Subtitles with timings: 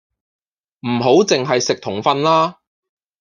[0.79, 2.57] 唔好剩係食同瞓啦！